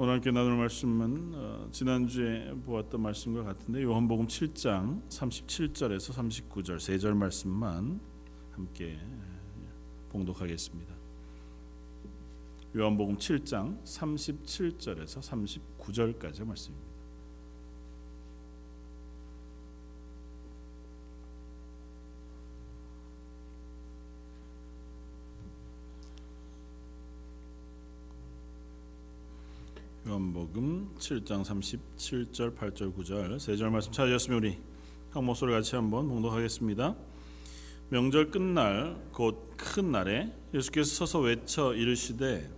[0.00, 7.16] 오늘 함께 나눌 말씀은 어, 지난주에 보았던 말씀과 같은데 요한복음 7장 37절에서 39절 세 절
[7.16, 7.98] 말씀만
[8.52, 8.96] 함께
[10.10, 10.94] 봉독하겠습니다.
[12.76, 15.18] 요한복음 7장 37절에서
[15.80, 16.87] 39절까지 말씀입니다.
[30.22, 34.58] 요한복음 7장 37절 8절 9절 세 절 말씀 찾으셨으면 우리
[35.12, 36.96] 한 목소리 같이 한번 봉독하겠습니다.
[37.90, 42.50] 명절 끝날 곧 큰 날에 예수께서 서서 외쳐 이르시되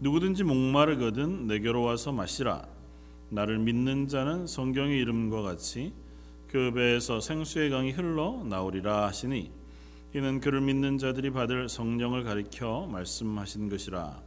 [0.00, 2.66] 누구든지 목마르거든 내게로 와서 마시라
[3.30, 5.92] 나를 믿는 자는 성경의 이름과 같이
[6.48, 9.52] 그 배에서 생수의 강이 흘러 나오리라 하시니
[10.14, 14.25] 이는 그를 믿는 자들이 받을 성령을 가리켜 말씀하신 것이라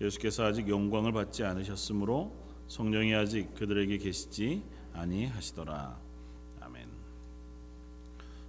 [0.00, 2.32] 예수께서 아직 영광을 받지 않으셨으므로
[2.68, 5.98] 성령이 아직 그들에게 계시지 아니하시더라.
[6.60, 6.88] 아멘.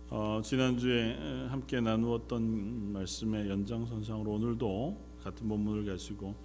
[0.10, 6.36] 어, 지난주에 함께 나누었던 말씀의 연장선상으로 오늘도 같은 본문을 가지고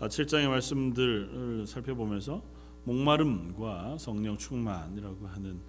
[0.00, 2.42] 7장의 아, 말씀들을 살펴보면서
[2.84, 5.60] 목마름과 성령 충만이라고 하는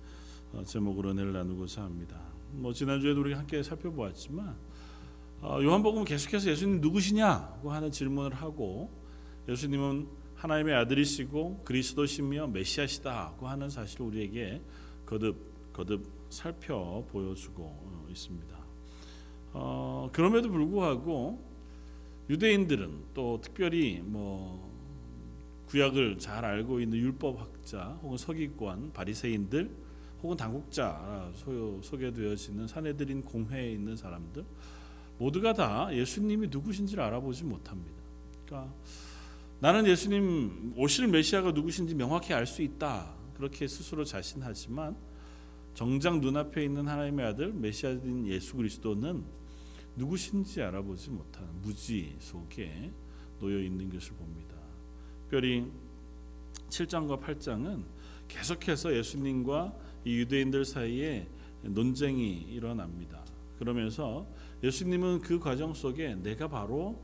[0.54, 2.20] 어, 제목으로 은혜를 나누고자 합니다.
[2.52, 4.69] 뭐 지난주에도 우리 함께 살펴보았지만 어,
[5.42, 8.92] 요한복음 계속해서 예수님 누구시냐고 하는 질문을 하고
[9.48, 14.62] 예수님은 하나님의 아들이시고 그리스도시며 메시아시다고 하는 사실을 우리에게
[15.06, 18.58] 거듭 거듭 살펴 보여주고 어, 있습니다.
[19.54, 21.44] 어, 그럼에도 불구하고
[22.30, 24.70] 유대인들은 또 특별히 뭐
[25.68, 29.70] 구약을 잘 알고 있는 율법학자 혹은 서기관 바리새인들
[30.22, 31.32] 혹은 당국자
[31.82, 34.44] 소개되어지는 사내들인 공회에 있는 사람들
[35.20, 38.02] 모두가 다 예수님이 누구신지를 알아보지 못합니다.
[38.46, 38.74] 그러니까
[39.60, 43.14] 나는 예수님 오실 메시아가 누구신지 명확히 알 수 있다.
[43.36, 44.98] 그렇게 스스로 자신하지만
[45.74, 49.24] 정작 눈앞에 있는 하나님의 아들 메시아인 예수 그리스도는
[49.96, 52.92] 누구신지 알아보지 못하는 무지 속에
[53.40, 54.56] 놓여 있는 것을 봅니다.
[55.24, 55.66] 특별히
[56.70, 57.84] 7장과 8장은
[58.28, 59.74] 계속해서 예수님과
[60.06, 61.28] 이 유대인들 사이에
[61.64, 63.24] 논쟁이 일어납니다.
[63.58, 64.26] 그러면서
[64.64, 67.02] 예수님은 그 과정 속에 내가 바로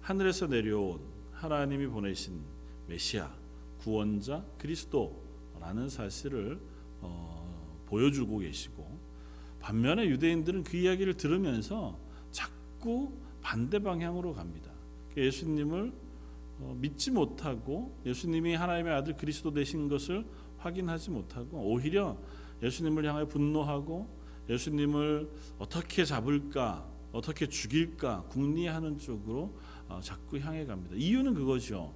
[0.00, 1.00] 하늘에서 내려온
[1.32, 2.40] 하나님이 보내신
[2.86, 3.30] 메시아,
[3.78, 6.60] 구원자, 그리스도라는 사실을
[7.00, 8.98] 어, 보여주고 계시고
[9.60, 11.98] 반면에 유대인들은 그 이야기를 들으면서
[12.30, 14.70] 자꾸 반대 방향으로 갑니다.
[15.16, 15.92] 예수님을
[16.60, 20.24] 어, 믿지 못하고 예수님이 하나님의 아들 그리스도 되신 것을
[20.58, 22.16] 확인하지 못하고 오히려
[22.62, 24.08] 예수님을 향해 분노하고
[24.48, 25.28] 예수님을
[25.58, 29.54] 어떻게 잡을까 어떻게 죽일까 궁리하는 쪽으로
[29.88, 30.96] 어, 자꾸 향해 갑니다.
[30.96, 31.94] 이유는 그거죠.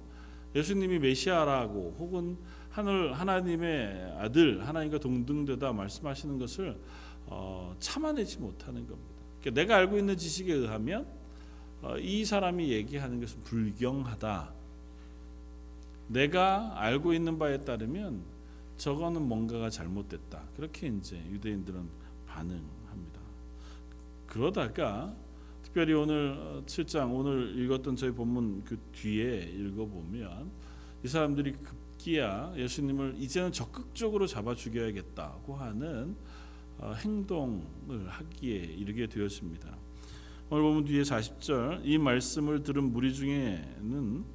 [0.55, 2.37] 예수님이 메시아라고 혹은
[2.69, 6.79] 하늘 하나님의 아들 하나님과 동등되다 말씀하시는 것을
[7.25, 9.09] 어, 참아내지 못하는 겁니다.
[9.41, 11.05] 그러니까 내가 알고 있는 지식에 의하면
[11.81, 14.53] 어, 이 사람이 얘기하는 것은 불경하다.
[16.07, 18.23] 내가 알고 있는 바에 따르면
[18.77, 20.43] 저거는 뭔가가 잘못됐다.
[20.55, 21.87] 그렇게 이제 유대인들은
[22.25, 22.78] 반응.
[24.29, 25.15] 그러다가
[25.63, 30.51] 특별히 오늘 7장 오늘 읽었던 저희 본문 그 뒤에 읽어보면
[31.03, 36.15] 이 사람들이 급기야 예수님을 이제는 적극적으로 잡아 죽여야겠다고 하는
[36.77, 39.75] 어, 행동을 하기에 이르게 되었습니다.
[40.51, 44.25] 오늘 보면 뒤에 40절 이 말씀을 들은 무리 중에는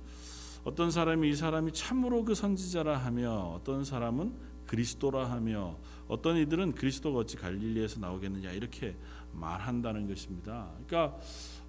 [0.65, 4.33] 어떤 사람이 이 사람이 참으로 그 선지자라 하며 어떤 사람은
[4.67, 5.77] 그리스도라 하며
[6.09, 8.97] 어떤 이들은 그리스도가 어찌 갈릴리에서 나오겠느냐 이렇게
[9.33, 10.71] 말한다는 것입니다.
[10.87, 11.19] 그러니까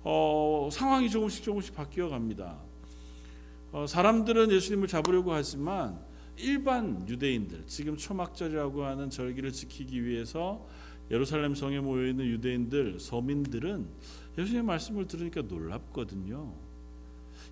[0.04, 2.60] 어, 상황이 조금씩 조금씩 바뀌어 갑니다.
[3.72, 6.00] 어, 사람들은 예수님을 잡으려고 하지만
[6.38, 10.66] 일반 유대인들 지금 초막절이라고 하는 절기를 지키기 위해서
[11.10, 13.88] 예루살렘 성에 모여 있는 유대인들 서민들은
[14.38, 16.54] 예수님의 말씀을 들으니까 놀랍거든요.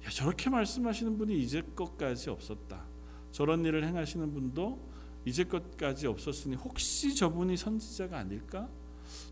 [0.06, 2.86] 야, 저렇게 말씀하시는 분이 이제껏까지 없었다.
[3.32, 4.93] 저런 일을 행하시는 분도
[5.26, 8.70] 이제껏까지 없었으니 혹시 저분이 선지자가 아닐까?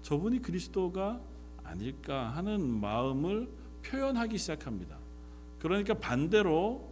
[0.02, 1.22] 저분이 그리스도가
[1.64, 3.50] 아닐까 하는 마음을
[3.84, 4.98] 표현하기 시작합니다.
[5.60, 6.92] 그러니까 반대로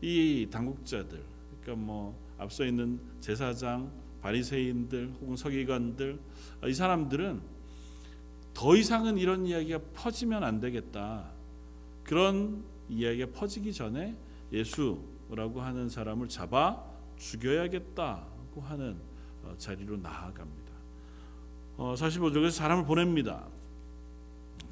[0.00, 1.22] 이 당국자들,
[1.62, 3.90] 그러니까 뭐 앞서 있는 제사장,
[4.22, 6.18] 바리새인들 혹은 서기관들
[6.66, 7.40] 이 사람들은
[8.54, 11.30] 더 이상은 이런 이야기가 퍼지면 안 되겠다.
[12.02, 14.16] 그런 이야기가 퍼지기 전에
[14.52, 16.87] 예수라고 하는 사람을 잡아
[17.18, 18.96] 죽여야겠다고 하는
[19.44, 20.72] 어, 자리로 나아갑니다.
[21.76, 23.46] 어, 45절에서 사람을 보냅니다.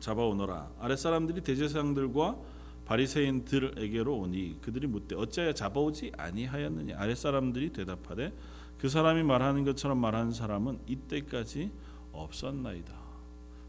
[0.00, 0.70] 잡아오너라.
[0.80, 2.36] 아랫사람들이 대제사장들과
[2.84, 8.32] 바리새인들에게로 오니 그들이 묻되 어찌하여 잡아오지 아니하였느냐 아랫 사람들이 대답하되
[8.78, 11.70] 그 사람이 말하는 것처럼 말하는 사람은 이때까지
[12.12, 12.94] 없었나이다.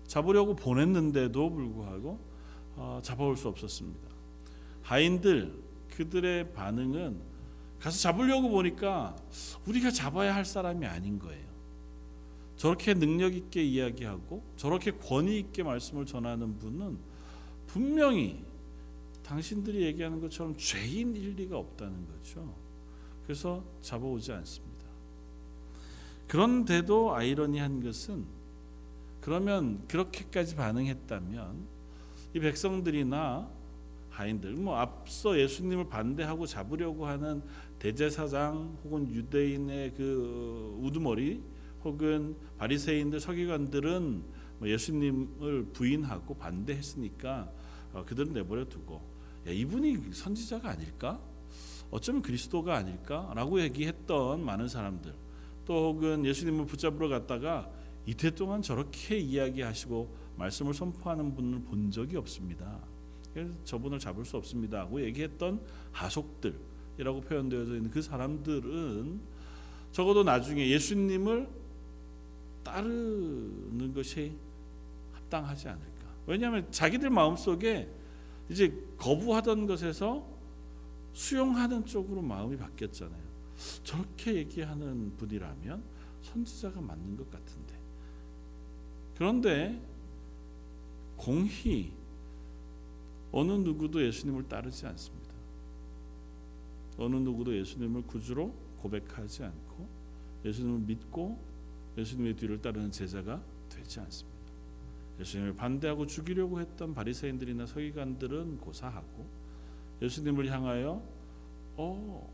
[0.05, 2.19] 잡으려고 보냈는데도 불구하고
[2.75, 4.07] 어, 잡아올 수 없었습니다.
[4.83, 5.53] 하인들
[5.95, 7.19] 그들의 반응은
[7.79, 9.15] 가서 잡으려고 보니까
[9.65, 11.47] 우리가 잡아야 할 사람이 아닌 거예요.
[12.55, 16.97] 저렇게 능력 있게 이야기하고 저렇게 권위 있게 말씀을 전하는 분은
[17.67, 18.43] 분명히
[19.23, 22.55] 당신들이 얘기하는 것처럼 죄인일 리가 없다는 거죠.
[23.23, 24.85] 그래서 잡아오지 않습니다.
[26.27, 28.25] 그런데도 아이러니한 것은
[29.21, 31.67] 그러면 그렇게까지 반응했다면
[32.33, 33.49] 이 백성들이나
[34.09, 37.43] 하인들 뭐 앞서 예수님을 반대하고 잡으려고 하는
[37.79, 41.41] 대제사장 혹은 유대인의 그 우두머리
[41.83, 44.23] 혹은 바리새인들 서기관들은
[44.59, 47.51] 뭐 예수님을 부인하고 반대했으니까
[47.93, 49.01] 어, 그들은 내버려 두고
[49.47, 51.21] 야, 이분이 선지자가 아닐까?
[51.91, 55.13] 어쩌면 그리스도가 아닐까라고 얘기했던 많은 사람들
[55.65, 57.69] 또 혹은 예수님을 붙잡으러 갔다가
[58.05, 62.79] 이태 동안 저렇게 이야기하시고 말씀을 선포하는 분을 본 적이 없습니다.
[63.65, 66.59] 저분을 잡을 수 없습니다고 얘기했던 하속들
[66.97, 69.19] 이라고 표현되어져 있는 그 사람들은
[69.91, 71.47] 적어도 나중에 예수님을
[72.63, 74.33] 따르는 것이
[75.13, 76.07] 합당하지 않을까.
[76.25, 77.89] 왜냐하면 자기들 마음속에
[78.49, 80.25] 이제 거부하던 것에서
[81.13, 83.27] 수용하는 쪽으로 마음이 바뀌었잖아요.
[83.83, 85.83] 저렇게 얘기하는 분이라면
[86.21, 87.75] 선지자가 맞는 것 같은데.
[89.17, 89.81] 그런데
[91.15, 91.91] 공히
[93.31, 95.16] 어느 누구도 예수님을 따르지 않습니다.
[96.97, 99.87] 어느 누구도 예수님을 구주로 고백하지 않고
[100.45, 101.39] 예수님을 믿고
[101.97, 104.37] 예수님의 뒤를 따르는 제자가 되지 않습니다.
[105.19, 109.25] 예수님을 반대하고 죽이려고 했던 바리새인들이나 서기관들은 고사하고
[110.01, 111.01] 예수님을 향하여
[111.75, 112.33] 어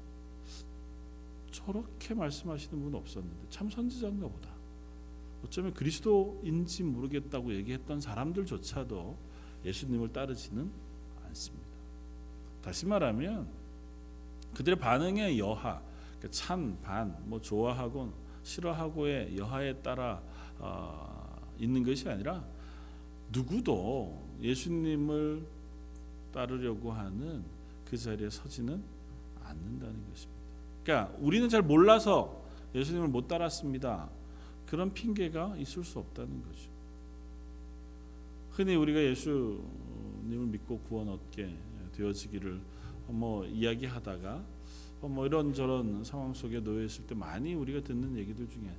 [1.51, 4.50] 저렇게 말씀하시는 분 없었는데 참 선지자인가 보다.
[5.45, 9.18] 어쩌면 그리스도인지 모르겠다고 얘기했던 사람들조차도
[9.65, 10.69] 예수님을 따르지는
[11.27, 11.68] 않습니다.
[12.62, 13.62] 다시 말하면
[14.54, 15.82] 그들의 반응의 여하,
[16.18, 18.14] 그러니까 찬, 반, 뭐 좋아하고
[18.44, 20.22] 싫어하고의 여하에 따라
[20.60, 22.44] 어, 있는 것이 아니라
[23.32, 25.46] 누구도 예수님을
[26.32, 27.44] 따르려고 하는
[27.86, 28.82] 그 자리에 서지는
[29.44, 30.42] 않는다는 것입니다.
[30.84, 32.44] 그러니까 우리는 잘 몰라서
[32.76, 34.10] 예수님을 못 따랐습니다.
[34.66, 36.70] 그런 핑계가 있을 수 없다는 거죠.
[38.52, 41.56] 흔히 우리가 예수님을 믿고 구원 얻게
[41.96, 42.60] 되어지기를
[43.08, 44.44] 뭐 이야기하다가
[45.02, 48.74] 뭐 이런저런 상황 속에 놓여 있을 때 많이 우리가 듣는 얘기들 중에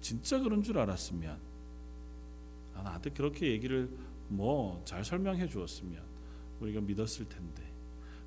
[0.00, 1.38] 진짜 그런 줄 알았으면
[2.74, 3.88] 아, 나한테 그렇게 얘기를
[4.28, 6.02] 뭐 잘 설명해 주었으면
[6.60, 7.62] 우리가 믿었을 텐데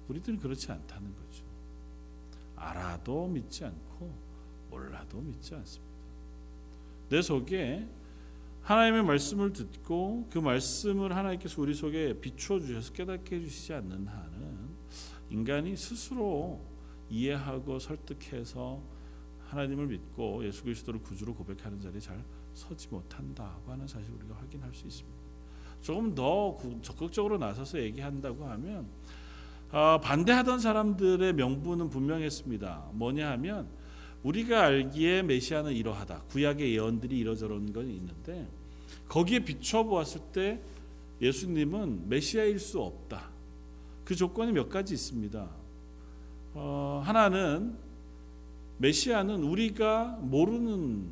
[0.08, 1.44] 우리들은 그렇지 않다는 거죠.
[2.56, 4.14] 알아도 믿지 않고
[4.70, 5.90] 몰라도 믿지 않습니다.
[7.10, 7.88] 내 속에
[8.62, 14.39] 하나님의 말씀을 듣고 그 말씀을 하나님께서 우리 속에 비추어 주셔서 깨닫게 해 주시지 않는 한은
[15.30, 16.60] 인간이 스스로
[17.10, 18.82] 이해하고 설득해서
[19.46, 22.24] 하나님을 믿고 예수 그리스도를 구주로 고백하는 자리에 잘
[22.54, 25.20] 서지 못한다고 하는 사실 우리가 확인할 수 있습니다.
[25.82, 28.88] 조금 더 적극적으로 나서서 얘기한다고 하면
[29.72, 32.90] 어, 반대하던 사람들의 명분은 분명했습니다.
[32.94, 33.70] 뭐냐 하면
[34.24, 36.24] 우리가 알기에 메시아는 이러하다.
[36.30, 38.48] 구약의 예언들이 이러저런 건 있는데
[39.08, 40.62] 거기에 비춰 보았을 때
[41.22, 43.30] 예수님은 메시아일 수 없다.
[44.10, 45.48] 그 조건이 몇 가지 있습니다.
[46.56, 47.78] 어, 하나는
[48.80, 51.08] 메시아는 우리가 모르는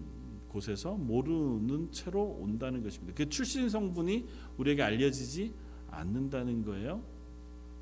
[0.50, 3.13] 곳에서 모르는 채로 온다는 것입니다.
[3.16, 4.25] 그 출신 성분이
[4.58, 5.54] 우리에게 알려지지
[5.92, 7.04] 않는다는 거예요.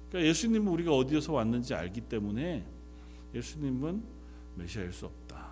[0.09, 2.67] 그러니까 예수님은 우리가 어디서 왔는지 알기 때문에
[3.33, 4.03] 예수님은
[4.55, 5.49] 메시아일 수 없다.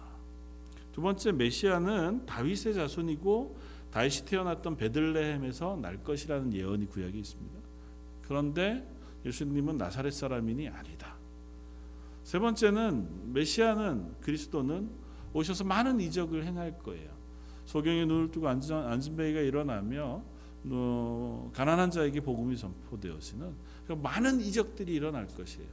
[0.92, 3.58] 두 번째 메시아는 다윗의 자손이고
[3.92, 7.60] 다윗이 태어났던 베들레헴에서 날 것이라는 예언이 구약에 있습니다.
[8.24, 8.93] 그런데
[9.26, 11.16] 예수님은 나사렛 사람이니 아니다.
[12.24, 14.90] 세 번째는 메시아는 그리스도는
[15.34, 17.12] 오셔서 많은 이적을 행할 거예요.
[17.66, 20.24] 소경의 눈을 뜨고 앉은, 앉은 베이가 일어나며
[20.66, 23.54] 어, 가난한 자에게 복음이 선포되어지는
[24.02, 25.68] 많은 이적들이 일어날 것이에요.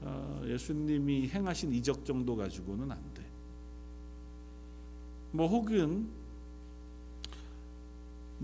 [0.00, 3.24] 어, 예수님이 행하신 이적 정도 가지고는 안 돼.
[5.32, 6.08] 뭐 혹은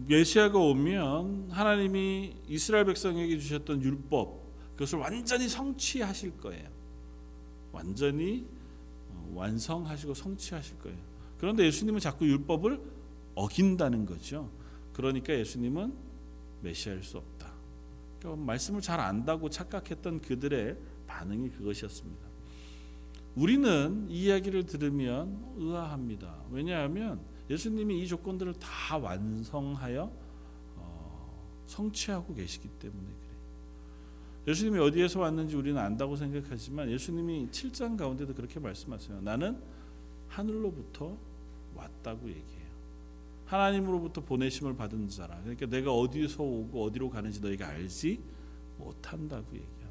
[0.06, 6.68] 메시아가 오면 하나님이 이스라엘 백성에게 주셨던 율법 그것을 완전히 성취하실 거예요.
[7.72, 8.46] 완전히
[9.10, 10.98] 어, 완성하시고 성취하실 거예요.
[11.38, 12.80] 그런데 예수님은 자꾸 율법을
[13.34, 14.50] 어긴다는 거죠.
[14.92, 15.92] 그러니까 예수님은
[16.62, 17.52] 메시아일 수 없다.
[18.18, 20.76] 그러니까 말씀을 잘 안다고 착각했던 그들의
[21.06, 22.28] 반응이 그것이었습니다.
[23.34, 26.44] 우리는 이 이야기를 들으면 의아합니다.
[26.50, 30.10] 왜냐하면 예수님이 이 조건들을 다 완성하여
[30.76, 33.28] 어, 성취하고 계시기 때문에 그래요.
[34.46, 39.20] 예수님이 어디에서 왔는지 우리는 안다고 생각하지만 예수님이 7장 가운데도 그렇게 말씀하세요.
[39.22, 39.60] 나는
[40.28, 41.16] 하늘로부터
[41.74, 42.68] 왔다고 얘기해요.
[43.46, 45.38] 하나님으로부터 보내심을 받은 자라.
[45.40, 48.20] 그러니까 내가 어디서 오고 어디로 가는지 너희가 알지
[48.78, 49.88] 못한다고 얘기합니다.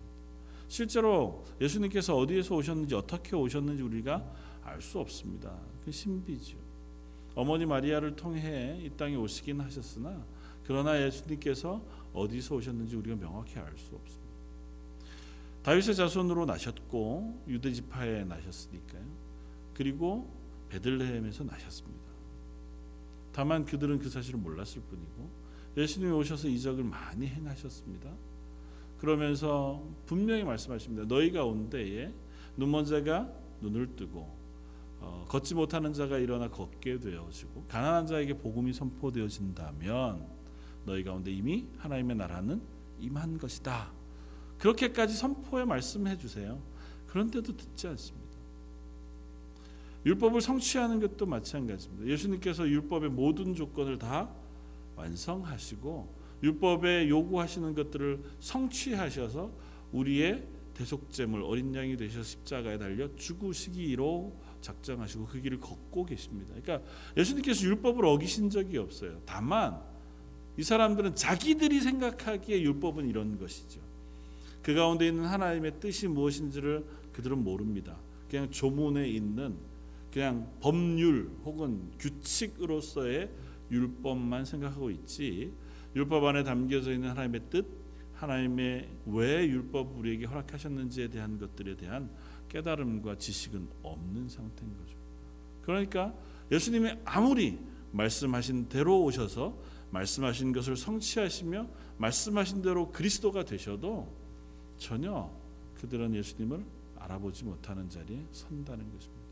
[0.67, 4.23] 실제로 예수님께서 어디에서 오셨는지 어떻게 오셨는지 우리가
[4.63, 5.57] 알 수 없습니다.
[5.85, 6.66] 그 신비죠.
[7.37, 10.25] 어머니 마리아를 통해 이 땅에 오시긴 하셨으나
[10.65, 11.79] 그러나 예수님께서
[12.11, 14.27] 어디서 오셨는지 우리가 명확히 알 수 없습니다.
[15.61, 19.05] 다윗의 자손으로 나셨고 유대 지파에 나셨으니까요.
[19.75, 20.33] 그리고
[20.69, 22.07] 베들레헴에서 나셨습니다.
[23.31, 25.29] 다만 그들은 그 사실을 몰랐을 뿐이고
[25.77, 28.09] 예수님이 오셔서 이적을 많이 행하셨습니다.
[28.97, 31.07] 그러면서 분명히 말씀하십니다.
[31.07, 32.11] 너희 가운데에
[32.57, 34.27] 눈먼 자가 눈을 뜨고
[34.99, 40.25] 어, 걷지 못하는 자가 일어나 걷게 되어지고 가난한 자에게 복음이 선포되어진다면
[40.85, 42.61] 너희 가운데 이미 하나님의 나라는
[42.99, 43.91] 임한 것이다.
[44.57, 46.59] 그렇게까지 선포해 말씀해 주세요.
[47.07, 48.27] 그런데도 듣지 않습니다.
[50.05, 52.07] 율법을 성취하는 것도 마찬가지입니다.
[52.07, 54.29] 예수님께서 율법의 모든 조건을 다
[54.95, 59.51] 완성하시고 율법에 요구하시는 것들을 성취하셔서
[59.91, 66.53] 우리의 대속제물 어린 양이 되셔 십자가에 달려 죽으시기로 작정하시고 그 길을 걷고 계십니다.
[66.61, 69.21] 그러니까 예수님께서 율법을 어기신 적이 없어요.
[69.25, 69.81] 다만
[70.57, 73.79] 이 사람들은 자기들이 생각하기에 율법은 이런 것이죠.
[74.63, 77.97] 그 가운데 있는 하나님의 뜻이 무엇인지를 그들은 모릅니다.
[78.29, 79.55] 그냥 조문에 있는
[80.11, 83.29] 그냥 법률 혹은 규칙으로서의
[83.71, 85.53] 율법만 생각하고 있지
[85.95, 87.65] 율법 안에 담겨져 있는 하나님의 뜻,
[88.15, 92.09] 하나님의 왜 율법 우리에게 허락하셨는지에 대한 것들에 대한
[92.49, 94.95] 깨달음과 지식은 없는 상태인 거죠.
[95.61, 96.13] 그러니까
[96.51, 97.59] 예수님이 아무리
[97.91, 99.57] 말씀하신 대로 오셔서
[99.91, 104.11] 말씀하신 것을 성취하시며 말씀하신 대로 그리스도가 되셔도
[104.77, 105.29] 전혀
[105.75, 106.63] 그들은 예수님을
[106.97, 109.27] 알아보지 못하는 자리에 선다는 것입니다.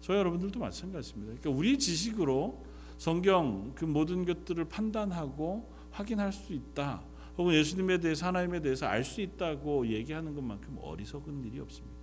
[0.00, 1.34] 저 여러분들도 마찬가지입니다.
[1.38, 2.64] 그러니까 우리 지식으로
[2.98, 7.02] 성경 그 모든 것들을 판단하고 확인할 수 있다.
[7.36, 11.97] 혹은 예수님에 대해서 하나님에 대해서 알 수 있다고 얘기하는 것만큼 어리석은 일이 없습니다.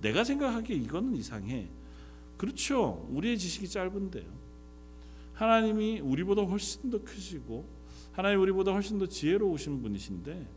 [0.00, 1.68] 내가 생각하기에 이거는 이상해.
[2.36, 3.06] 그렇죠.
[3.10, 4.46] 우리의 지식이 짧은데요.
[5.34, 7.68] 하나님이 우리보다 훨씬 더 크시고
[8.12, 10.48] 하나님 우리보다 훨씬 더 지혜로우신 분이신데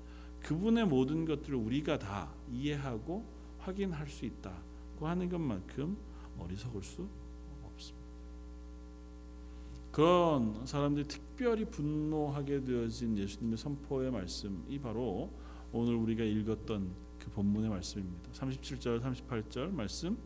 [0.43, 3.25] 그분의 모든 것들을 우리가 다 이해하고
[3.59, 5.97] 확인할 수 있다고 하는 것만큼
[6.39, 7.07] 어리석을 수
[7.63, 8.07] 없습니다.
[9.91, 15.29] 그런 사람들이 특별히 분노하게 되어진 예수님의 선포의 말씀이 바로
[15.73, 18.31] 오늘 우리가 읽었던 그 본문의 말씀입니다.
[18.31, 20.17] 37절 38절 말씀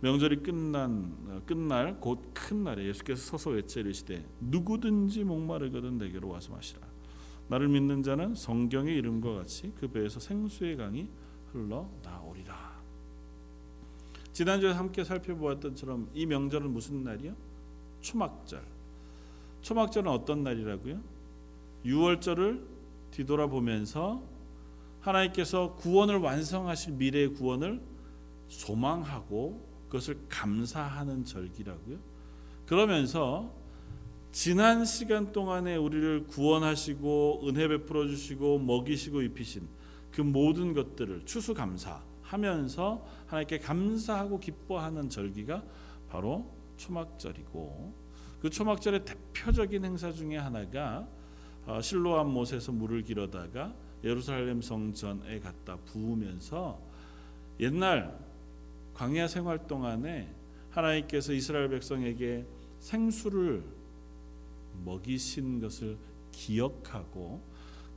[0.00, 6.80] 명절이 끝난 끝날 곧 큰 날에 예수께서 서서 외쳐 이르시되 누구든지 목마르거든 내게로 와서 마시라.
[7.48, 11.08] 나를 믿는 자는 성경의 이름과 같이 그 배에서 생수의 강이
[11.52, 12.82] 흘러 나오리라.
[14.32, 17.36] 지난주에 함께 살펴보았던 처럼 이 명절은 무슨 날이요?
[18.00, 18.62] 초막절.
[19.60, 21.00] 초막절은 어떤 날이라고요?
[21.84, 22.64] 6월절을
[23.10, 24.22] 뒤돌아보면서
[25.02, 27.82] 하나님께서 구원을 완성하실 미래의 구원을
[28.48, 31.98] 소망하고 그것을 감사하는 절기라고요.
[32.66, 33.52] 그러면서
[34.30, 39.68] 지난 시간 동안에 우리를 구원하시고 은혜 베풀어 주시고 먹이시고 입히신
[40.10, 45.62] 그 모든 것들을 추수감사하면서 하나님께 감사하고 기뻐하는 절기가
[46.08, 47.94] 바로 초막절이고
[48.40, 51.06] 그 초막절의 대표적인 행사 중에 하나가
[51.66, 56.80] 어, 실로암 못에서 물을 길어다가 예루살렘 성전에 갖다 부으면서
[57.60, 58.18] 옛날
[58.94, 60.34] 광야 생활 동안에
[60.70, 62.46] 하나님께서 이스라엘 백성에게
[62.80, 63.62] 생수를
[64.84, 65.96] 먹이신 것을
[66.32, 67.42] 기억하고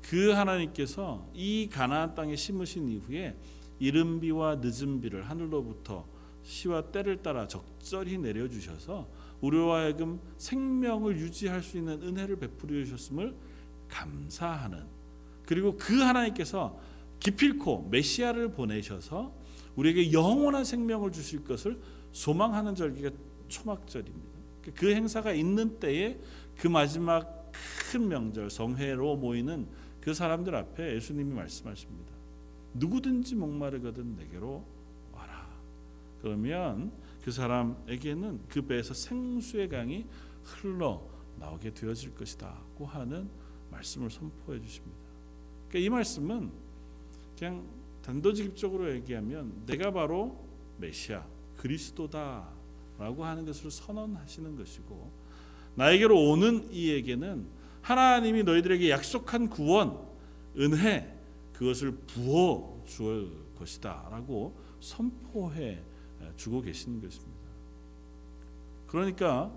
[0.02, 3.36] 그 하나님께서 이 가나안 땅에 심으신 이후에
[3.80, 6.06] 이른 비와 늦은 비를 하늘로부터
[6.44, 9.10] 시와 때를 따라 적절히 내려 주셔서
[9.42, 13.36] 우리와 하여금 생명을 유지할 수 있는 은혜를 베풀어 주셨음을
[13.90, 14.95] 감사하는
[15.46, 16.80] 그리고 그 하나님께서
[17.20, 19.34] 기필코 메시아를 보내셔서
[19.76, 21.80] 우리에게 영원한 생명을 주실 것을
[22.12, 23.12] 소망하는 절기가
[23.48, 24.40] 초막절입니다.
[24.76, 26.20] 그 행사가 있는 때에
[26.58, 27.52] 그 마지막
[27.92, 29.68] 큰 명절 성회로 모이는
[30.02, 32.14] 그 사람들 앞에 예수님이 말씀하십니다.
[32.74, 34.66] 누구든지 목마르거든 내게로
[35.12, 35.48] 와라.
[36.22, 36.92] 그러면
[37.24, 40.06] 그 사람에게는 그 배에서 생수의 강이
[40.44, 41.02] 흘러
[41.40, 43.30] 나오게 되어질 것이다고 하는
[43.72, 45.05] 말씀을 선포해 주십니다.
[45.76, 46.52] 그러니까 이 말씀은
[47.38, 47.68] 그냥
[48.02, 50.42] 단도직입적으로 얘기하면 내가 바로
[50.78, 51.26] 메시아
[51.58, 55.12] 그리스도다라고 하는 것을 선언하시는 것이고
[55.76, 57.46] 나에게로 오는 이에게는
[57.82, 60.00] 하나님이 너희들에게 약속한 구원
[60.58, 61.14] 은혜
[61.52, 65.82] 그것을 부어 주을 것이다라고 선포해
[66.38, 67.36] 주고 계시는 것입니다.
[68.88, 69.52] 그러니까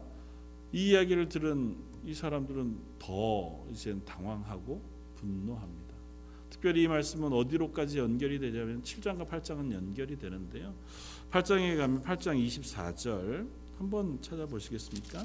[0.73, 4.83] 이 이야기를 들은 이 사람들은 더 이제 당황하고
[5.15, 5.88] 분노합니다.
[6.51, 10.75] 특별히 이 말씀은 어디로까지 연결이 되냐면 7장과 8장은 연결이 되는데요.
[11.31, 15.25] 8장에 가면 8장 24절 한번 찾아보시겠습니까?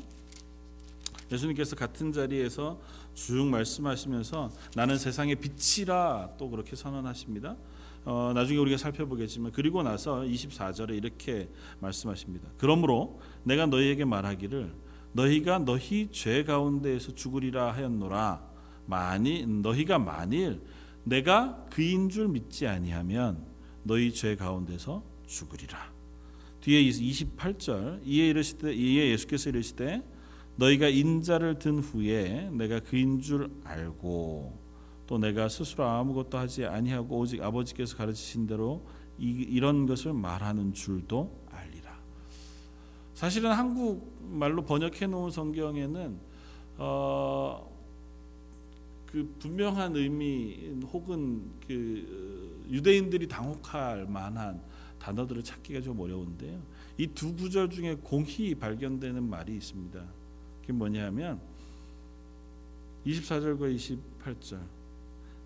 [1.31, 2.79] 예수님께서 같은 자리에서
[3.13, 7.55] 쭉 말씀하시면서 나는 세상의 빛이라 또 그렇게 선언하십니다.
[8.05, 11.49] 어, 나중에 우리가 살펴보겠지만 그리고 나서 24절에 이렇게
[11.79, 12.49] 말씀하십니다.
[12.57, 14.73] 그러므로 내가 너희에게 말하기를
[15.13, 18.53] 너희가 너희 죄 가운데에서 죽으리라 하였노라.
[18.85, 20.61] 만일 너희가 만일
[21.03, 23.45] 내가 그인 줄 믿지 아니하면
[23.83, 25.91] 너희 죄 가운데서 죽으리라.
[26.61, 30.01] 뒤에 28절 이에 이르시되 이에 예수께서 이르시되
[30.55, 34.59] 너희가 인자를 든 후에 내가 그인 줄 알고
[35.07, 38.85] 또 내가 스스로 아무것도 하지 아니하고 오직 아버지께서 가르치신 대로
[39.17, 41.99] 이, 이런 것을 말하는 줄도 알리라.
[43.13, 46.19] 사실은 한국 말로 번역해 놓은 성경에는
[46.77, 47.72] 어,
[49.13, 54.59] 그 분명한 의미 혹은 그 유대인들이 당혹할 만한
[54.97, 56.59] 단어들을 찾기가 좀 어려운데요.
[56.97, 60.03] 이 두 구절 중에 공히 발견되는 말이 있습니다.
[60.61, 61.39] 그게 뭐냐면
[63.05, 64.59] 24절과 28절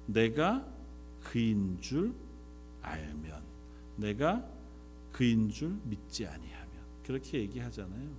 [0.05, 0.65] 내가
[1.23, 2.13] 그인 줄
[2.81, 3.41] 알면
[3.97, 4.47] 내가
[5.11, 6.71] 그인 줄 믿지 아니하면
[7.03, 8.09] 그렇게 얘기하잖아요.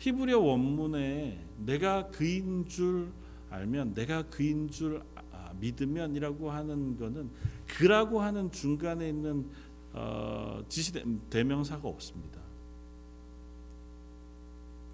[0.00, 3.10] 히브리어 원문에 내가 그인 줄
[3.56, 7.30] 알면 내가 그인 줄 아, 믿으면이라고 하는 거는
[7.66, 9.48] 그라고 하는 중간에 있는
[9.92, 10.92] 어, 지시
[11.30, 12.40] 대명사가 없습니다.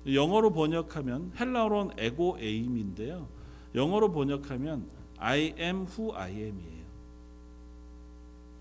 [0.07, 3.29] 영어로 번역하면 헬라어로는 에고 에임인데요.
[3.75, 6.83] 영어로 번역하면 I am who I am이에요.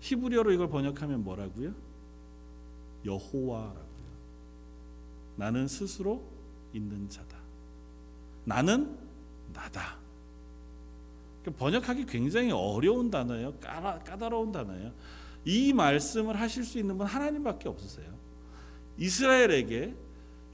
[0.00, 1.72] 히브리어로 이걸 번역하면 뭐라고요?
[3.04, 3.82] 여호와라고요.
[5.36, 6.24] 나는 스스로
[6.72, 7.36] 있는 자다.
[8.44, 9.01] 나는
[9.52, 9.98] 나다.
[11.42, 13.54] 그러니까 번역하기 굉장히 어려운 단어예요.
[13.54, 14.92] 까다, 까다로운 단어예요.
[15.44, 18.12] 이 말씀을 하실 수 있는 분 하나님밖에 없으세요.
[18.98, 19.94] 이스라엘에게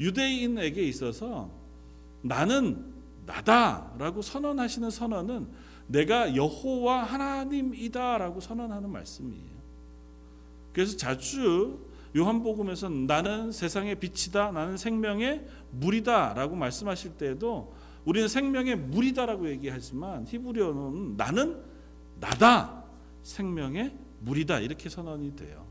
[0.00, 1.50] 유대인에게 있어서
[2.22, 2.92] 나는
[3.26, 5.48] 나다라고 선언하시는 선언은
[5.88, 9.58] 내가 여호와 하나님이다라고 선언하는 말씀이에요.
[10.72, 17.74] 그래서 자주 요한복음에서 나는 세상의 빛이다, 나는 생명의 물이다라고 말씀하실 때에도
[18.08, 21.62] 우리는 생명의 물이다라고 얘기하지만 히브리어는 나는
[22.18, 22.82] 나다,
[23.22, 25.66] 생명의 물이다 이렇게 선언이 돼요.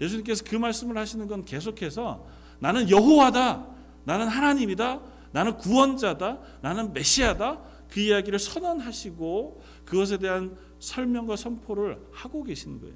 [0.00, 2.26] 예수님께서 그 말씀을 하시는 건 계속해서
[2.60, 3.66] 나는 여호와다.
[4.04, 5.02] 나는 하나님이다.
[5.32, 6.38] 나는 구원자다.
[6.62, 7.60] 나는 메시아다.
[7.90, 12.94] 그 이야기를 선언하시고 그것에 대한 설명과 선포를 하고 계신 거예요.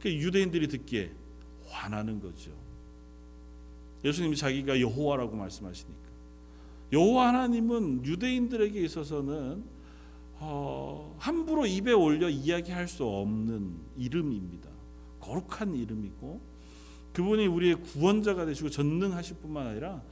[0.00, 1.12] 그 유대인들이 듣기에
[1.66, 2.50] 화나는 거죠.
[4.06, 6.07] 예수님이 자기가 여호와라고 말씀하시니까
[6.92, 9.64] 여호와 하나님은 유대인들에게 있어서는
[10.40, 14.68] 어, 함부로 입에 올려 이야기할 수 없는 이름입니다.
[15.20, 16.40] 거룩한 이름이고
[17.12, 20.02] 그분이 우리의 구원자가 되시고 전능하실 뿐만 아니라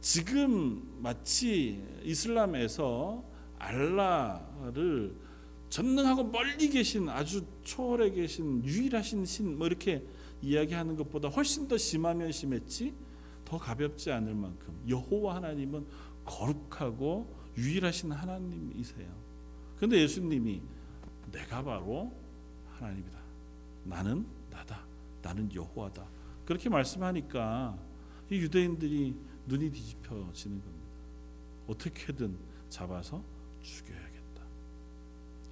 [0.00, 3.24] 지금 마치 이슬람에서
[3.58, 5.14] 알라를
[5.68, 10.04] 전능하고 멀리 계신 아주 초월해 계신 유일하신 신 뭐 이렇게
[10.42, 12.92] 이야기하는 것보다 훨씬 더 심하면 심했지
[13.44, 15.86] 더 가볍지 않을 만큼 여호와 하나님은
[16.24, 19.08] 거룩하고 유일하신 하나님이세요.
[19.76, 20.62] 그런데 예수님이
[21.30, 22.12] 내가 바로
[22.78, 23.18] 하나님이다.
[23.84, 24.84] 나는 나다.
[25.22, 26.06] 나는 여호와다.
[26.44, 27.78] 그렇게 말씀하니까
[28.30, 29.14] 이 유대인들이
[29.46, 30.86] 눈이 뒤집혀지는 겁니다.
[31.66, 32.36] 어떻게든
[32.68, 33.22] 잡아서
[33.62, 34.42] 죽여야겠다.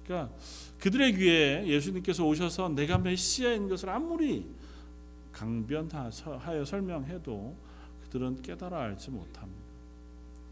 [0.03, 0.35] 그러니까
[0.79, 4.49] 그들의 귀에 예수님께서 오셔서 내가 메시아인 것을 아무리
[5.31, 7.55] 강변하여 설명해도
[8.03, 9.60] 그들은 깨달아 알지 못합니다.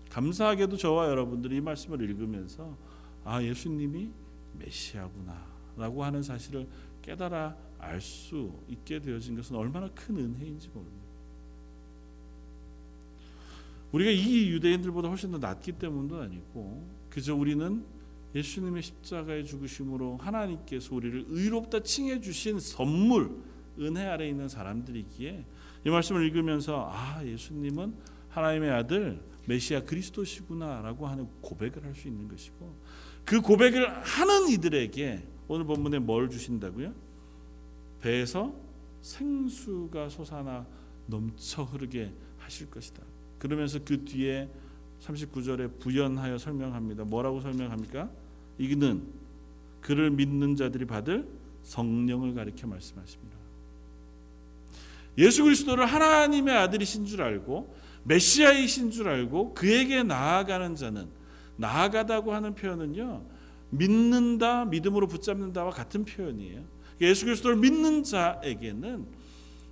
[0.10, 2.76] 감사하게도 저와 여러분들이 이 말씀을 읽으면서
[3.24, 4.12] 아 예수님이
[4.54, 6.68] 메시아구나라고 하는 사실을
[7.02, 11.00] 깨달아 알 수 있게 되어진 것은 얼마나 큰 은혜인지 모릅니다.
[13.92, 17.84] 우리가 이 유대인들보다 훨씬 더 낫기 때문도 아니고 그저 우리는
[18.36, 23.42] 예수님의 십자가의 죽으심으로 하나님께서 우리를 의롭다 칭해 주신 선물
[23.80, 25.46] 은혜 아래 있는 사람들이기에
[25.86, 27.96] 이 말씀을 읽으면서 아 예수님은
[28.30, 32.76] 하나님의 아들 메시아 그리스도시구나라고 하는 고백을 할 수 있는 것이고
[33.26, 36.94] 그 고백을 하는 이들에게 오늘 본문에 뭘 주신다고요?
[38.02, 38.54] 배에서
[39.02, 40.66] 생수가 솟아나
[41.08, 43.02] 넘쳐 흐르게 하실 것이다.
[43.40, 44.50] 그러면서 그 뒤에
[45.02, 47.06] 39절에 부연하여 설명합니다.
[47.06, 48.10] 뭐라고 설명합니까?
[48.58, 49.04] 이는
[49.82, 51.28] 그를 믿는 자들이 받을
[51.64, 53.38] 성령을 가리켜 말씀하십니다.
[55.18, 57.76] 예수 그리스도를 하나님의 아들이신 줄 알고
[58.10, 61.08] 메시아이신 줄 알고 그에게 나아가는 자는
[61.58, 63.24] 나아가다고 하는 표현은요.
[63.70, 66.64] 믿는다, 믿음으로 붙잡는다와 같은 표현이에요.
[67.02, 69.06] 예수 그리스도를 믿는 자에게는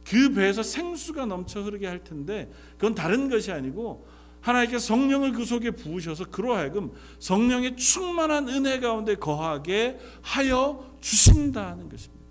[0.06, 4.08] 그 배에서 생수가 넘쳐 흐르게 할 텐데 그건 다른 것이 아니고
[4.41, 12.23] 하나님께 성령을 그 속에 부으셔서 그로 하여금 성령의 충만한 은혜 가운데 거하게 하여 주신다는 것입니다.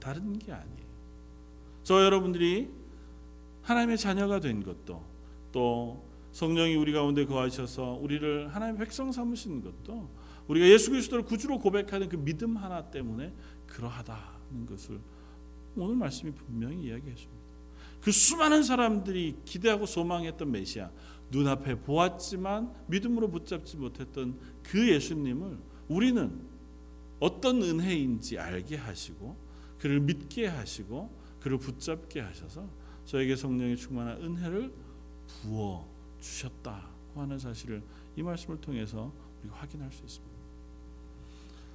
[0.00, 0.84] 다른 게 아니에요.
[1.82, 2.83] 저 여러분들이
[3.64, 5.04] 하나님의 자녀가 된 것도
[5.52, 10.08] 또 성령이 우리 가운데 거하셔서 우리를 하나님의 백성 삼으신 것도
[10.48, 13.32] 우리가 예수 그리스도를 구주로 고백하는 그 믿음 하나 때문에
[13.66, 15.00] 그러하다는 것을
[15.76, 17.44] 오늘 말씀이 분명히 이야기했습니다.
[18.02, 20.90] 그 수많은 사람들이 기대하고 소망했던 메시아
[21.30, 26.40] 눈앞에 보았지만 믿음으로 붙잡지 못했던 그 예수님을 우리는
[27.18, 29.36] 어떤 은혜인지 알게 하시고
[29.78, 32.68] 그를 믿게 하시고 그를 붙잡게 하셔서
[33.04, 34.72] 저에게 성령의 충만한 은혜를
[35.26, 35.86] 부어
[36.20, 37.82] 주셨다고 하는 사실을
[38.16, 40.34] 이 말씀을 통해서 우리가 확인할 수 있습니다.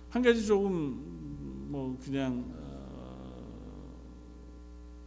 [0.10, 2.44] 한 가지 조금 뭐 그냥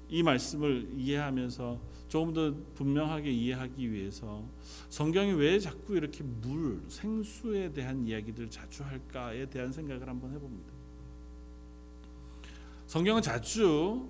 [0.09, 4.45] 이 말씀을 이해하면서 조금 더 분명하게 이해하기 위해서
[4.91, 10.71] 성경이 왜 자꾸 이렇게 물, 생수에 대한 이야기들 자주 할까에 대한 생각을 한번 해봅니다.
[12.87, 14.07] 성경은 자주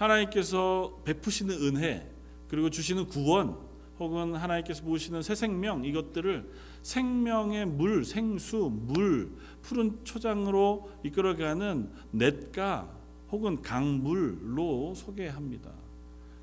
[0.00, 2.10] 하나님께서 베푸시는 은혜
[2.48, 3.56] 그리고 주시는 구원
[3.98, 6.50] 혹은 하나님께서 부으시는 새 생명 이것들을
[6.82, 12.90] 생명의 물, 생수, 물, 푸른 초장으로 이끌어가는 냇가
[13.30, 15.70] 혹은 강물로 소개합니다.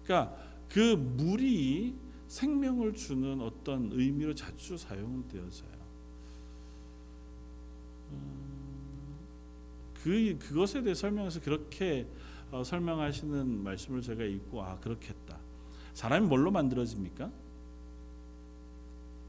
[0.03, 0.37] 그러니까
[0.69, 1.95] 그 물이
[2.27, 5.77] 생명을 주는 어떤 의미로 자주 사용되어져요.
[8.11, 9.17] 음,
[10.03, 12.05] 그 그것에 대해 설명해서 그렇게
[12.51, 15.37] 어, 설명하시는 말씀을 제가 읽고 아 그렇겠다.
[15.93, 17.31] 사람이 뭘로 만들어집니까?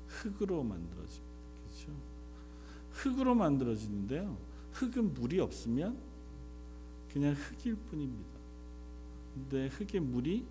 [0.06, 1.26] 흙으로 만들어집니다.
[1.64, 1.92] 그렇죠?
[2.92, 4.36] 흙으로 만들어지는데요.
[4.72, 5.98] 흙은 물이 없으면
[7.12, 8.38] 그냥 흙일 뿐입니다.
[9.34, 10.44] 근데 흙에 물이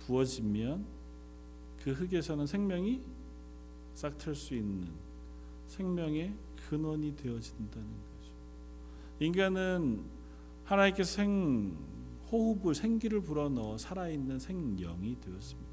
[0.00, 0.84] 부어지면
[1.82, 3.00] 그 흙에서는 생명이
[3.94, 4.88] 싹틀 수 있는
[5.68, 6.34] 생명의
[6.68, 8.32] 근원이 되어진다는 거죠.
[9.20, 10.15] 인간은
[10.66, 11.76] 하나님께 생
[12.30, 15.70] 호흡을 생기를 불어넣어 살아있는 생령이 되었습니다.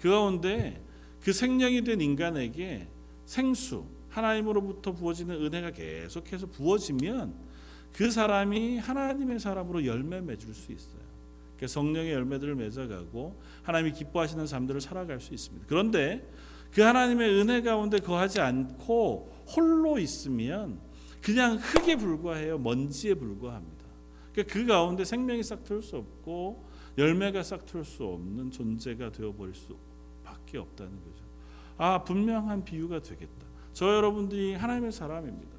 [0.00, 0.82] 그 가운데
[1.22, 2.88] 그 생령이 된 인간에게
[3.24, 7.34] 생수 하나님으로부터 부어지는 은혜가 계속해서 부어지면
[7.92, 11.02] 그 사람이 하나님의 사람으로 열매 맺을 수 있어요.
[11.56, 15.66] 그러니까 성령의 열매들을 맺어가고 하나님이 기뻐하시는 삶들을 살아갈 수 있습니다.
[15.68, 16.28] 그런데
[16.72, 20.80] 그 하나님의 은혜 가운데 거하지 않고 홀로 있으면
[21.22, 22.58] 그냥 흙에 불과해요.
[22.58, 23.73] 먼지에 불과합니다.
[24.34, 26.64] 그러니까 그 가운데 생명이 싹틀 수 없고
[26.98, 31.24] 열매가 싹틀 수 없는 존재가 되어버릴 수밖에 없다는 거죠.
[31.78, 33.46] 아 분명한 비유가 되겠다.
[33.72, 35.54] 저 여러분들이 하나님의 사람입니다.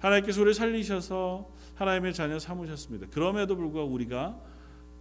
[0.00, 3.06] 하나님께서 우리를 살리셔서 하나님의 자녀 삼으셨습니다.
[3.10, 4.38] 그럼에도 불구하고 우리가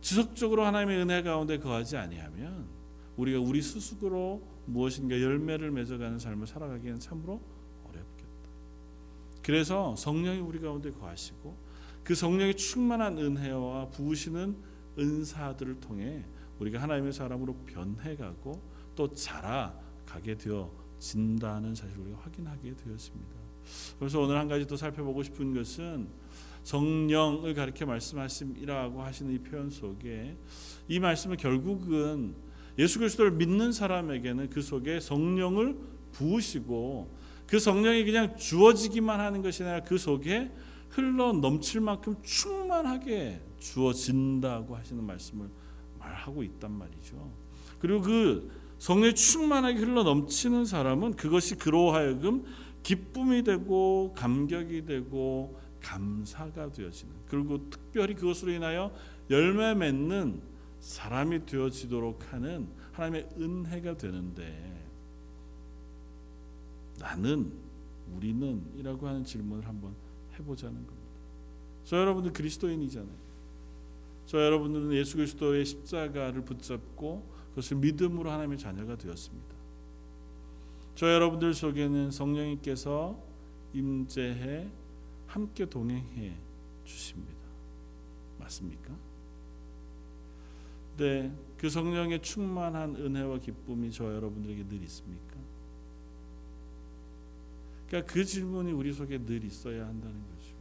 [0.01, 2.67] 지속적으로 하나님의 은혜 가운데 거하지 아니하면
[3.17, 7.41] 우리가 우리 스스로 무엇인가 열매를 맺어가는 삶을 살아가기에는 참으로
[7.83, 8.49] 어렵겠다.
[9.41, 11.62] 그래서 성령이 우리 가운데 거하시고
[12.03, 14.55] 그 성령의 충만한 은혜와 부으시는
[14.97, 16.23] 은사들을 통해
[16.59, 18.61] 우리가 하나님의 사람으로 변해가고
[18.95, 23.35] 또 자라가게 되어진다는 사실을 우리가 확인하게 되었습니다.
[23.99, 26.07] 그래서 오늘 한 가지 또 살펴보고 싶은 것은
[26.63, 30.37] 성령을 가리켜 말씀하심이라고 하시는 이 표현 속에
[30.87, 32.35] 이 말씀은 결국은
[32.79, 35.77] 예수 그리스도를 믿는 사람에게는 그 속에 성령을
[36.11, 40.51] 부으시고 그 성령이 그냥 주어지기만 하는 것이 아니라 그 속에
[40.93, 45.49] 흘러 넘칠 만큼 충만하게 주어진다고 하시는 말씀을
[45.99, 47.31] 말하고 있단 말이죠.
[47.79, 52.45] 그리고 그 성령이 충만하게 흘러 넘치는 사람은 그것이 그로 하여금
[52.83, 58.91] 기쁨이 되고 감격이 되고 감사가 되어지는 그리고 특별히 그것으로 인하여
[59.29, 60.41] 열매 맺는
[60.79, 64.85] 사람이 되어지도록 하는 하나님의 은혜가 되는데
[66.99, 67.51] 나는
[68.15, 69.95] 우리는 이라고 하는 질문을 한번
[70.39, 71.03] 해보자는 겁니다.
[71.83, 73.23] 저 여러분들 그리스도인이잖아요.
[74.25, 79.53] 저 여러분들은 예수 그리스도의 십자가를 붙잡고 그것을 믿음으로 하나님의 자녀가 되었습니다.
[80.95, 83.19] 저 여러분들 속에는 성령님께서
[83.73, 84.69] 임재해
[85.27, 86.35] 함께 동행해
[86.83, 87.33] 주십니다.
[88.39, 88.95] 맞습니까?
[90.97, 95.32] 네, 그 성령의 충만한 은혜와 기쁨이 저 여러분들에게 늘 있습니까?
[97.93, 100.55] 그러니까 그 질문이 우리 속에 늘 있어야 한다는 거죠.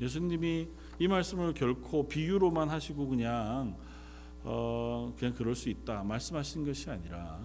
[0.00, 0.66] 예수님이
[0.98, 3.76] 이 말씀을 결코 비유로만 하시고 그냥
[4.44, 7.38] 어, 그냥 그럴 수 있다 말씀하신 것이 아니라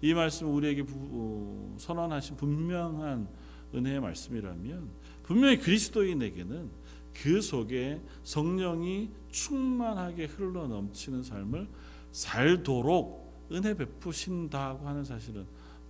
[0.00, 3.26] 이 말씀 우리에게 부, 어, 선언하신 분명한
[3.74, 4.88] 은혜의 말씀이라면
[5.24, 6.70] 분명히 그리스도인에게는
[7.12, 11.66] 그 속에 성령이 충만하게 흘러 넘치는 삶을
[12.12, 15.44] 살도록 은혜 베푸신다고 하는 사실은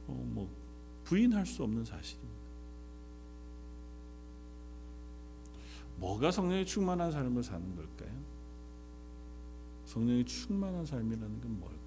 [0.07, 0.64] 어, 뭐
[1.05, 2.35] 부인할 수 없는 사실입니다.
[5.97, 8.11] 뭐가 성령이 충만한 삶을 사는 걸까요?
[9.87, 11.85] 성령이 충만한 삶이라는 건 뭘까요?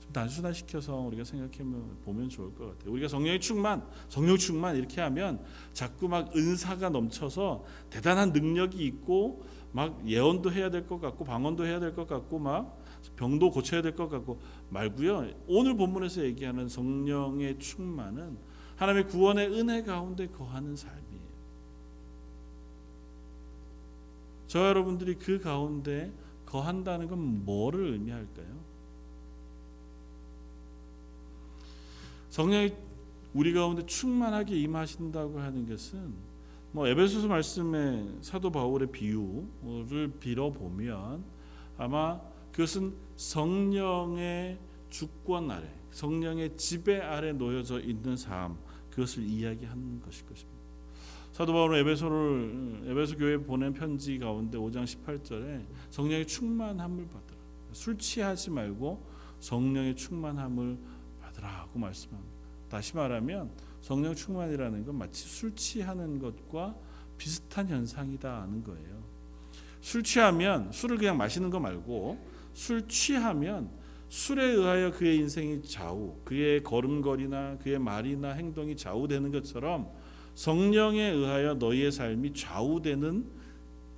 [0.00, 1.58] 좀 단순화 시켜서 우리가 생각해
[2.04, 2.92] 보면 좋을 것 같아요.
[2.92, 10.06] 우리가 성령의 충만, 성령 충만 이렇게 하면 자꾸 막 은사가 넘쳐서 대단한 능력이 있고 막
[10.06, 12.79] 예언도 해야 될 것 같고 방언도 해야 될 것 같고 막
[13.16, 15.28] 병도 고쳐야 될 것 같고 말고요.
[15.46, 18.38] 오늘 본문에서 얘기하는 성령의 충만은
[18.76, 21.30] 하나님의 구원의 은혜 가운데 거하는 삶이에요.
[24.46, 26.12] 저 여러분들이 그 가운데
[26.46, 28.70] 거한다는 건 뭐를 의미할까요?
[32.30, 32.72] 성령이
[33.34, 36.14] 우리 가운데 충만하게 임하신다고 하는 것은
[36.72, 41.24] 뭐 에베소서 말씀에 사도 바울의 비유를 빌어 보면
[41.76, 42.20] 아마
[42.52, 44.58] 그것은 성령의
[44.88, 48.58] 주권 아래, 성령의 지배 아래 놓여져 있는 삶
[48.90, 50.60] 그것을 이야기하는 것일 것입니다.
[51.32, 57.40] 사도 바울은 에베소를 에베소 교회에 보낸 편지 가운데 5장 18절에 성령의 충만함을 받으라.
[57.72, 59.06] 술 취하지 말고
[59.38, 60.78] 성령의 충만함을
[61.22, 62.40] 받으라고 말씀합니다.
[62.68, 66.76] 다시 말하면 성령 충만이라는 건 마치 술 취하는 것과
[67.16, 69.02] 비슷한 현상이다는 거예요.
[69.80, 73.70] 술 취하면 술을 그냥 마시는 거 말고 술 취하면
[74.08, 79.88] 술에 의하여 그의 인생이 좌우, 그의 걸음걸이나 그의 말이나 행동이 좌우되는 것처럼
[80.34, 83.30] 성령에 의하여 너희의 삶이 좌우되는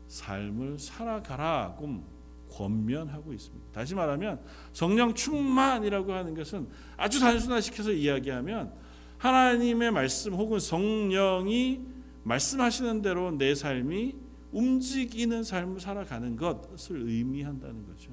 [0.09, 2.05] 삶을 살아가라고
[2.51, 3.67] 권면하고 있습니다.
[3.73, 4.41] 다시 말하면
[4.73, 8.75] 성령 충만이라고 하는 것은 아주 단순화시켜서 이야기하면
[9.17, 11.81] 하나님의 말씀 혹은 성령이
[12.25, 14.15] 말씀하시는 대로 내 삶이
[14.53, 18.11] 움직이는 삶을 살아가는 것을 의미한다는 거죠.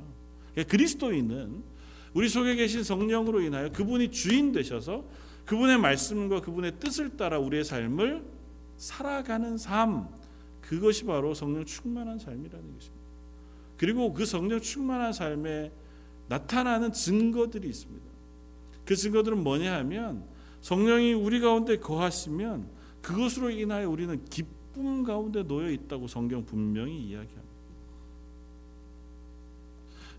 [0.54, 1.64] 그러니까 그리스도인은
[2.14, 5.06] 우리 속에 계신 성령으로 인하여 그분이 주인 되셔서
[5.46, 8.24] 그분의 말씀과 그분의 뜻을 따라 우리의 삶을
[8.78, 10.08] 살아가는 삶
[10.62, 13.06] 그것이 바로 성령 충만한 삶이라는 것입니다.
[13.78, 15.72] 그리고 그 성령 충만한 삶에
[16.28, 18.06] 나타나는 증거들이 있습니다.
[18.86, 20.24] 그 증거들은 뭐냐 하면
[20.62, 22.70] 성령이 우리 가운데 거하시면
[23.02, 27.49] 그것으로 인하여 우리는 기쁨 가운데 놓여 있다고 성경 분명히 이야기합니다.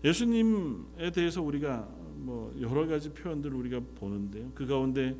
[0.03, 4.51] 예수님에 대해서 우리가 뭐 여러 가지 표현들을 우리가 보는데요.
[4.55, 5.15] 그 가운데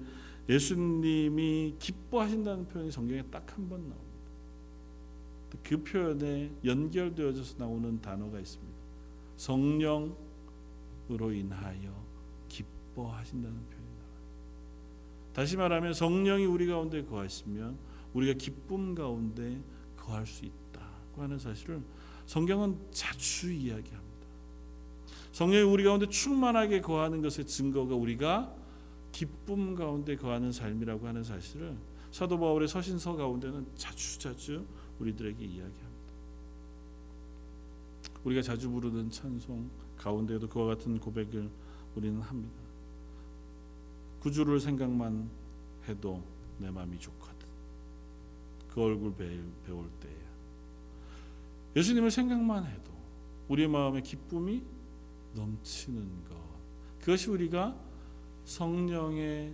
[0.50, 4.02] 예수님이 기뻐하신다는 표현이 성경에 딱 한 번 나옵니다.
[5.64, 8.74] 그 표현에 연결되어져서 나오는 단어가 있습니다.
[9.38, 10.14] 성령으로
[11.34, 12.06] 인하여
[12.48, 14.22] 기뻐하신다는 표현이 나와요.
[15.34, 17.78] 다시 말하면 성령이 우리 가운데 거하시면
[18.14, 19.62] 우리가 기쁨 가운데
[19.98, 21.82] 거할 수 있다고 하는 사실을
[22.26, 24.11] 성경은 자주 이야기합니다.
[25.32, 28.54] 성령이 우리 가운데 충만하게 거하는 것의 증거가 우리가
[29.12, 31.78] 기쁨 가운데 거하는 삶이라고 하는 사실을
[32.12, 34.66] 사도 바울의 서신서 가운데는 자주 자주
[35.00, 35.92] 우리들에게 이야기합니다.
[38.24, 41.50] 우리가 자주 부르는 찬송 가운데도 그와 같은 고백을
[41.96, 42.62] 우리는 합니다.
[44.20, 45.30] 구주를 생각만
[45.88, 46.22] 해도
[46.60, 47.48] 내 마음이 좋거든.
[48.70, 50.16] 그 얼굴 배울 때에
[51.76, 52.92] 예수님을 생각만 해도
[53.48, 54.64] 우리 마음의 기쁨이
[55.34, 56.36] 넘치는 것.
[57.00, 57.76] 그것이 우리가
[58.46, 59.54] 성령의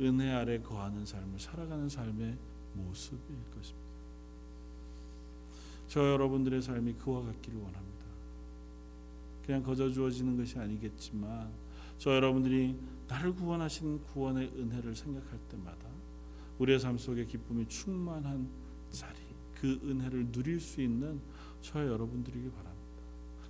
[0.00, 2.36] 은혜 아래 거하는 삶을 살아가는 삶의
[2.74, 3.20] 모습일
[3.54, 3.88] 것입니다.
[5.88, 7.88] 저 여러분들의 삶이 그와 같기를 원합니다.
[9.44, 11.50] 그냥 거저 주어지는 것이 아니겠지만
[11.98, 12.76] 저 여러분들이
[13.08, 15.88] 나를 구원하신 구원의 은혜를 생각할 때마다
[16.58, 18.48] 우리의 삶 속에 기쁨이 충만한
[18.90, 19.18] 자리,
[19.54, 21.20] 그 은혜를 누릴 수 있는
[21.60, 23.02] 저 여러분들이기 바랍니다.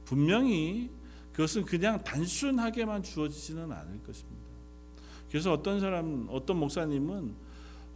[0.04, 0.90] 분명히
[1.38, 4.48] 그것은 그냥 단순하게만 주어지지는 않을 것입니다.
[5.29, 7.33] 그래서 어떤 사람, 어떤 목사님은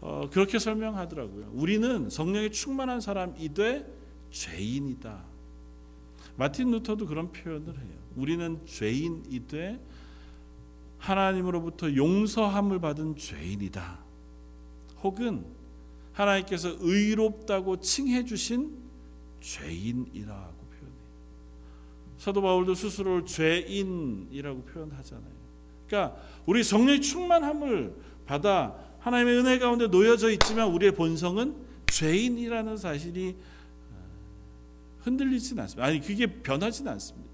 [0.01, 1.51] 어, 그렇게 설명하더라고요.
[1.53, 3.85] 우리는 성령에 충만한 사람이되
[4.31, 5.25] 죄인이다.
[6.37, 7.99] 마틴 루터도 그런 표현을 해요.
[8.15, 9.85] 우리는 죄인이되
[10.99, 13.99] 하나님으로부터 용서함을 받은 죄인이다.
[15.03, 15.45] 혹은
[16.13, 18.79] 하나님께서 의롭다고 칭해 주신
[19.41, 20.62] 죄인이라고.
[22.23, 25.33] 사도 바울도 스스로를 죄인이라고 표현하잖아요.
[25.89, 31.57] 그러니까 우리 성령의 충만함을 받아 하나님의 은혜 가운데 놓여져 있지만 우리의 본성은
[31.91, 33.35] 죄인이라는 사실이
[33.91, 33.97] 어,
[35.01, 35.85] 흔들리지는 않습니다.
[35.85, 37.29] 아니 그게 변하지는 않습니다.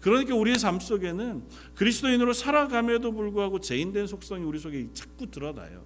[0.00, 1.42] 그러니까 우리의 삶 속에는
[1.74, 5.84] 그리스도인으로 살아감에도 불구하고 죄인된 속성이 우리 속에 자꾸 드러나요.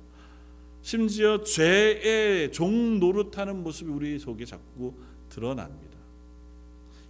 [0.82, 4.94] 심지어 죄의 종 노릇하는 모습이 우리 속에 자꾸
[5.30, 5.85] 드러납니다.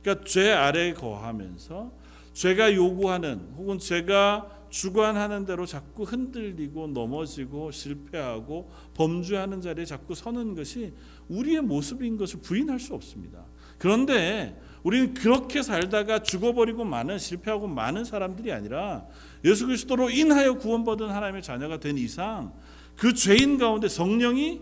[0.07, 1.91] 그러니까 죄 아래 거하면서
[2.33, 10.93] 죄가 요구하는 혹은 죄가 주관하는 대로 자꾸 흔들리고 넘어지고 실패하고 범죄하는 자리에 자꾸 서는 것이
[11.29, 13.45] 우리의 모습인 것을 부인할 수 없습니다.
[13.79, 19.07] 그런데 우리는 그렇게 살다가 죽어버리고 많은 실패하고 많은 사람들이 아니라
[19.45, 22.53] 예수 그리스도로 인하여 구원받은 하나님의 자녀가 된 이상
[22.97, 24.61] 그 죄인 가운데 성령이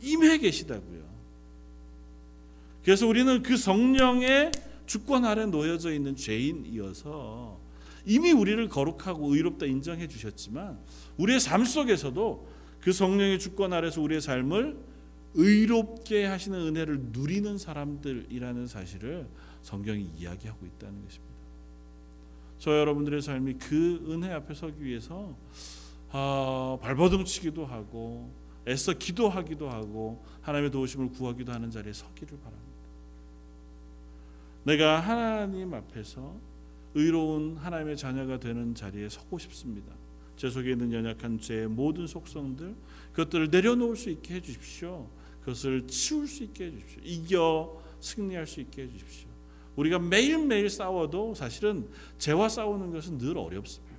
[0.00, 1.04] 임해 계시다고요.
[2.82, 4.52] 그래서 우리는 그 성령의
[4.86, 7.58] 주권 아래 놓여져 있는 죄인이어서
[8.06, 10.78] 이미 우리를 거룩하고 의롭다 인정해 주셨지만
[11.16, 12.48] 우리의 삶 속에서도
[12.80, 14.78] 그 성령의 주권 아래서 우리의 삶을
[15.34, 19.28] 의롭게 하시는 은혜를 누리는 사람들이라는 사실을
[19.62, 21.34] 성경이 이야기하고 있다는 것입니다.
[22.58, 25.36] 저 여러분들의 삶이 그 은혜 앞에 서기 위해서
[26.10, 28.32] 아, 발버둥치기도 하고
[28.66, 32.65] 애써 기도하기도 하고 하나님의 도우심을 구하기도 하는 자리에 서기를 바랍니다.
[34.66, 36.34] 내가 하나님 앞에서
[36.94, 39.94] 의로운 하나님의 자녀가 되는 자리에 서고 싶습니다.
[40.36, 42.74] 제 속에 있는 연약한 죄의 모든 속성들
[43.12, 45.08] 그것들을 내려놓을 수 있게 해 주십시오.
[45.40, 47.00] 그것을 치울 수 있게 해 주십시오.
[47.04, 49.28] 이겨 승리할 수 있게 해 주십시오.
[49.76, 53.94] 우리가 매일매일 싸워도 사실은 죄와 싸우는 것은 늘 어렵습니다.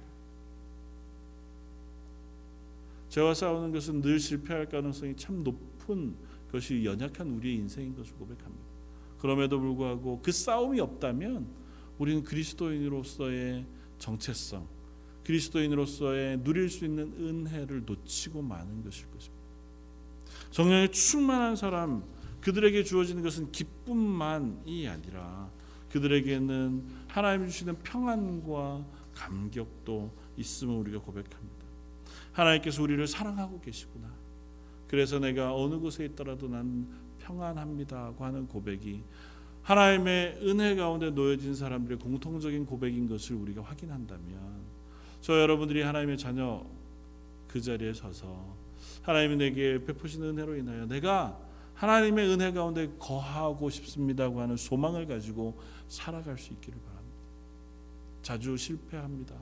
[3.07, 6.13] 죄와 싸우는 것은 늘 실패할 가능성이 참 높은
[6.51, 8.66] 것이 연약한 우리의 인생인 것을 고백합니다.
[9.19, 11.47] 그럼에도 불구하고 그 싸움이 없다면
[11.97, 13.65] 우리는 그리스도인으로서의
[13.97, 14.67] 정체성,
[15.23, 19.37] 그리스도인으로서의 누릴 수 있는 은혜를 놓치고 마는 것일 것입니다.
[20.51, 22.03] 성령에 충만한 사람
[22.41, 25.49] 그들에게 주어지는 것은 기쁨만이 아니라
[25.91, 31.65] 그들에게는 하나님 주시는 평안과 감격도 있음을 우리가 고백합니다.
[32.31, 34.07] 하나님께서 우리를 사랑하고 계시구나.
[34.87, 36.87] 그래서 내가 어느 곳에 있더라도 난
[37.27, 39.03] 평안합니다고 하는 고백이
[39.63, 44.61] 하나님의 은혜 가운데 놓여진 사람들의 공통적인 고백인 것을 우리가 확인한다면
[45.19, 46.65] 저 여러분들이 하나님의 자녀
[47.49, 48.55] 그 자리에 서서
[49.01, 51.37] 하나님이 내게 베푸신 은혜로 인하여 내가
[51.73, 57.17] 하나님의 은혜 가운데 거하고 싶습니다고 하는 소망을 가지고 살아갈 수 있기를 바랍니다.
[58.21, 59.35] 자주 실패합니다.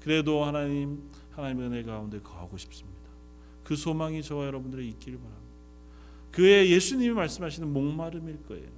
[0.00, 2.94] 그래도 하나님 하나님의 은혜 가운데 거하고 싶습니다.
[3.64, 5.43] 그 소망이 저와 여러분들의 있기를 바랍니다.
[6.34, 8.68] 그의 예수님이 말씀하시는 목마름일 거예요.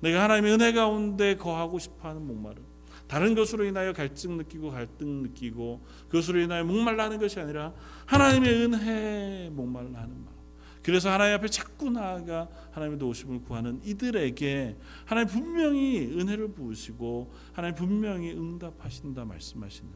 [0.00, 2.64] 내가 하나님의 은혜 가운데 거하고 싶어하는 목마름.
[3.06, 7.74] 다른 것으로 인하여 갈증 느끼고 갈등 느끼고 그것으로 인하여 목말라 하는 것이 아니라
[8.06, 10.38] 하나님의 은혜에 목말라 하는 마음.
[10.82, 18.32] 그래서 하나님 앞에 자꾸 나아가 하나님의 도우심을 구하는 이들에게 하나님 분명히 은혜를 부으시고 하나님 분명히
[18.32, 19.90] 응답하신다 말씀하시는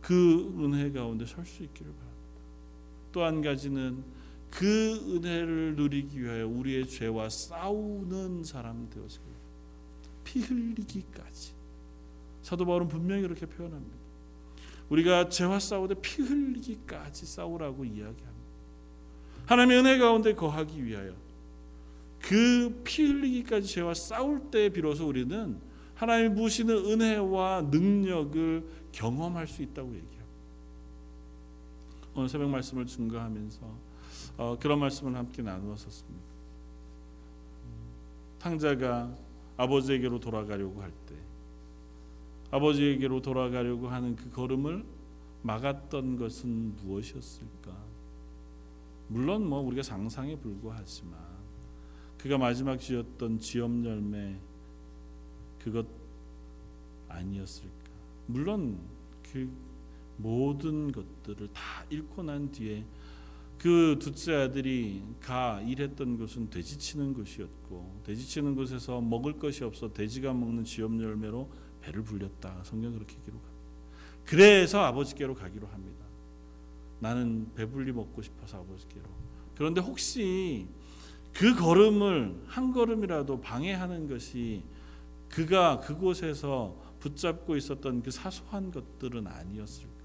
[0.00, 2.16] 그 은혜 가운데 설 수 있기를 바랍니다.
[3.12, 4.02] 또 한 가지는
[4.50, 9.20] 그 은혜를 누리기 위하여 우리의 죄와 싸우는 사람 되어서
[10.24, 11.52] 피 흘리기까지
[12.42, 13.96] 사도 바울은 분명히 그렇게 표현합니다.
[14.88, 18.46] 우리가 죄와 싸우되 피 흘리기까지 싸우라고 이야기합니다.
[19.46, 21.14] 하나님의 은혜 가운데 거하기 위하여
[22.20, 25.60] 그 피 흘리기까지 죄와 싸울 때 비로소 우리는
[25.94, 30.24] 하나님이 부시는 은혜와 능력을 경험할 수 있다고 얘기합니다.
[32.14, 33.85] 오늘 새벽 말씀을 증거하면서
[34.36, 36.26] 어, 그런 말씀을 함께 나누었었습니다.
[38.38, 39.14] 탕자가
[39.56, 41.14] 아버지에게로 돌아가려고 할 때,
[42.50, 44.84] 아버지에게로 돌아가려고 하는 그 걸음을
[45.42, 47.72] 막았던 것은 무엇이었을까?
[49.08, 51.18] 물론 뭐 우리가 상상에 불과하지만
[52.18, 54.36] 그가 마지막 지었던 지엄 열매
[55.62, 55.86] 그것
[57.08, 57.90] 아니었을까?
[58.26, 58.78] 물론
[59.22, 59.48] 그
[60.16, 62.84] 모든 것들을 다 잃고 난 뒤에
[63.58, 69.92] 그 둘째 아들이 가 일했던 곳은 돼지 치는 곳이었고 돼지 치는 곳에서 먹을 것이 없어
[69.92, 71.50] 돼지가 먹는 지엽 열매로
[71.80, 72.62] 배를 불렸다.
[72.64, 73.56] 성경 그렇게 기록합니다.
[74.24, 76.04] 그래서 아버지께로 가기로 합니다.
[76.98, 79.04] 나는 배불리 먹고 싶어서 아버지께로.
[79.54, 80.66] 그런데 혹시
[81.32, 84.64] 그 걸음을 한 걸음이라도 방해하는 것이
[85.28, 89.95] 그가 그곳에서 붙잡고 있었던 그 사소한 것들은 아니었을까?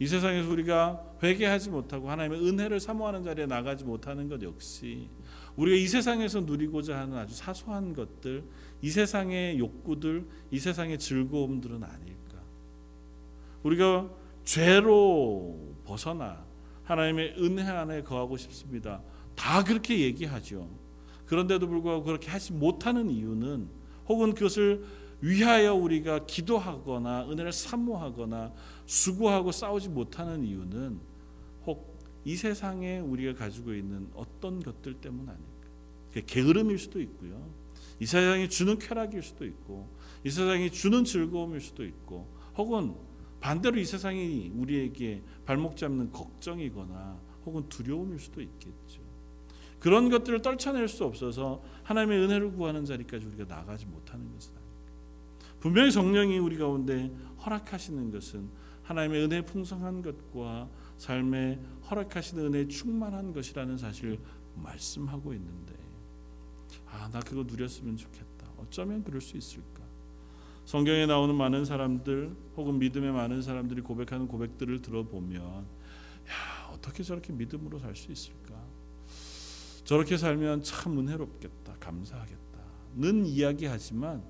[0.00, 5.08] 이 세상에서 우리가 회개하지 못하고 하나님의 은혜를 사모하는 자리에 나가지 못하는 것 역시
[5.56, 8.44] 우리가 이 세상에서 누리고자 하는 아주 사소한 것들,
[8.80, 12.38] 이 세상의 욕구들, 이 세상의 즐거움들은 아닐까.
[13.64, 14.08] 우리가
[14.44, 16.44] 죄로 벗어나
[16.84, 19.02] 하나님의 은혜 안에 거하고 싶습니다.
[19.34, 20.68] 다 그렇게 얘기하죠.
[21.26, 23.68] 그런데도 불구하고 그렇게 하지 못하는 이유는
[24.08, 24.84] 혹은 그것을
[25.20, 28.52] 위하여 우리가 기도하거나 은혜를 사모하거나
[28.88, 30.98] 수고하고 싸우지 못하는 이유는
[31.66, 36.26] 혹 이 세상에 우리가 가지고 있는 어떤 것들 때문 아닐까?
[36.26, 37.48] 게으름일 수도 있고요.
[38.00, 39.88] 이 세상이 주는 쾌락일 수도 있고
[40.24, 42.94] 이 세상이 주는 즐거움일 수도 있고 혹은
[43.40, 49.00] 반대로 이 세상이 우리에게 발목 잡는 걱정이거나 혹은 두려움일 수도 있겠죠.
[49.78, 54.52] 그런 것들을 떨쳐낼 수 없어서 하나님의 은혜를 구하는 자리까지 우리가 나가지 못하는 것은
[55.60, 57.10] 분명히 성령이 우리 가운데
[57.46, 58.50] 허락하시는 것은
[58.88, 61.60] 하나님의 은혜 풍성한 것과 삶에
[61.90, 64.18] 허락하시는 은혜 충만한 것이라는 사실을
[64.54, 65.74] 말씀하고 있는데
[66.86, 68.48] 아 나 그거 누렸으면 좋겠다.
[68.56, 69.82] 어쩌면 그럴 수 있을까?
[70.64, 77.78] 성경에 나오는 많은 사람들 혹은 믿음의 많은 사람들이 고백하는 고백들을 들어보면 야 어떻게 저렇게 믿음으로
[77.78, 78.54] 살 수 있을까?
[79.84, 82.58] 저렇게 살면 참 은혜롭겠다, 감사하겠다
[82.96, 84.22] 는 이야기하지만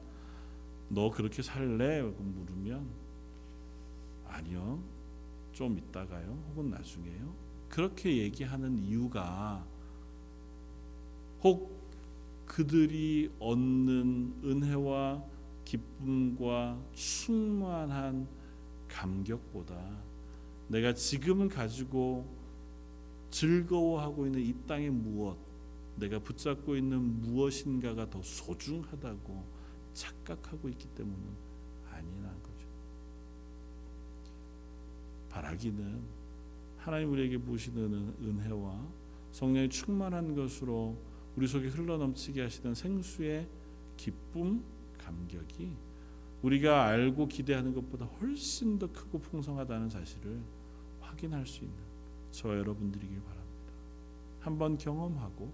[0.88, 2.02] 너 그렇게 살래?
[2.02, 2.88] 물으면
[4.28, 4.82] 아니요.
[5.52, 6.38] 좀 있다가요.
[6.50, 7.34] 혹은 나중에요.
[7.68, 9.66] 그렇게 얘기하는 이유가
[11.42, 11.76] 혹
[12.46, 15.22] 그들이 얻는 은혜와
[15.64, 18.26] 기쁨과 충만한
[18.88, 19.76] 감격보다
[20.68, 22.26] 내가 지금은 가지고
[23.30, 25.36] 즐거워하고 있는 이 땅의 무엇,
[25.96, 29.44] 내가 붙잡고 있는 무엇인가가 더 소중하다고
[29.92, 31.48] 착각하고 있기 때문은
[32.42, 32.47] 거죠.
[35.38, 36.02] 바라기는
[36.78, 38.88] 하나님 우리에게 부으시는 은혜와
[39.30, 40.96] 성령의 충만한 것으로
[41.36, 43.46] 우리 속에 흘러넘치게 하시는 생수의
[43.96, 44.64] 기쁨,
[44.98, 45.70] 감격이
[46.42, 50.40] 우리가 알고 기대하는 것보다 훨씬 더 크고 풍성하다는 사실을
[51.00, 51.76] 확인할 수 있는
[52.30, 53.72] 저 여러분들이길 바랍니다.
[54.40, 55.52] 한번 경험하고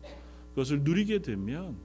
[0.51, 1.77] 그것을 누리게 되면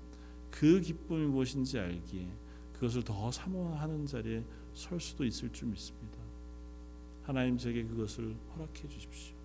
[0.52, 2.28] 그 기쁨이 무엇인지 알기에
[2.74, 4.44] 그것을 더 사모하는 자리에
[4.74, 6.19] 설 수도 있을 줄 믿습니다.
[7.30, 9.36] 하나님 제게 그것을 허락해 주십시오.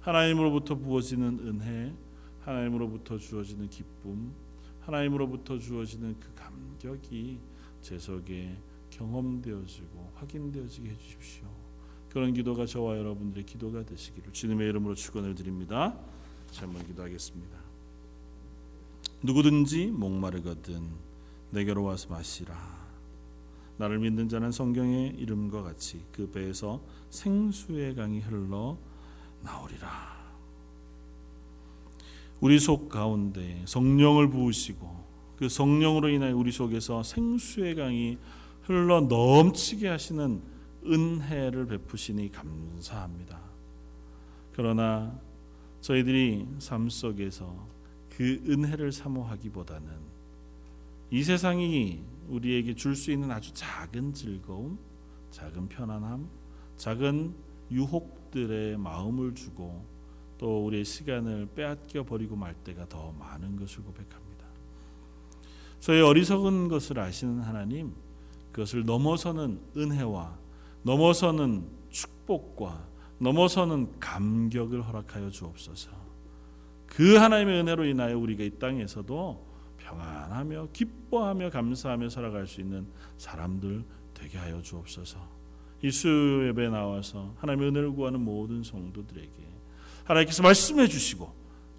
[0.00, 1.94] 하나님으로부터 부어지는 은혜,
[2.40, 4.32] 하나님으로부터 주어지는 기쁨,
[4.80, 7.38] 하나님으로부터 주어지는 그 감격이
[7.82, 8.56] 제 속에
[8.88, 11.44] 경험되어지고 확인되어지게 해 주십시오.
[12.08, 15.98] 그런 기도가 저와 여러분들의 기도가 되시기를 주님의 이름으로 축원을 드립니다.
[16.56, 17.58] 한번 기도하겠습니다.
[19.22, 20.88] 누구든지 목마르거든
[21.50, 22.84] 내게로 와서 마시라.
[23.76, 26.80] 나를 믿는 자는 성경의 이름과 같이 그 배에서
[27.14, 28.76] 생수의 강이 흘러
[29.42, 30.14] 나오리라.
[32.40, 35.04] 우리 속 가운데 성령을 부으시고
[35.36, 38.18] 그 성령으로 인하여 우리 속에서 생수의 강이
[38.62, 40.42] 흘러 넘치게 하시는
[40.84, 43.40] 은혜를 베푸시니 감사합니다.
[44.52, 45.18] 그러나
[45.80, 47.66] 저희들이 삶 속에서
[48.10, 49.88] 그 은혜를 사모하기보다는
[51.10, 54.78] 이 세상이 우리에게 줄 수 있는 아주 작은 즐거움,
[55.30, 56.28] 작은 편안함,
[56.76, 57.34] 작은
[57.70, 59.84] 유혹들의 마음을 주고
[60.38, 64.44] 또 우리의 시간을 빼앗겨 버리고 말 때가 더 많은 것을 고백합니다.
[65.80, 67.94] 저의 어리석은 것을 아시는 하나님,
[68.52, 70.38] 그것을 넘어서는 은혜와
[70.82, 75.90] 넘어서는 축복과 넘어서는 감격을 허락하여 주옵소서.
[76.86, 79.46] 그 하나님의 은혜로 인하여 우리가 이 땅에서도
[79.78, 85.33] 평안하며 기뻐하며 감사하며 살아갈 수 있는 사람들 되게 하여 주옵소서.
[85.84, 89.30] 이 수요예배 나와서 하나님의 은혜를 구하는 모든 성도들에게
[90.04, 91.30] 하나님께서 말씀해 주시고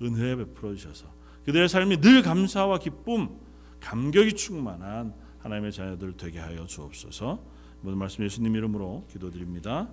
[0.03, 1.07] 은혜 베풀어 주셔서
[1.43, 3.29] 그들의 삶이 늘 감사와 기쁨,
[3.79, 7.43] 감격이 충만한 하나님의 자녀들 되게 하여 주옵소서.
[7.81, 9.89] 모든 말씀 예수님 이름으로 기도드립니다.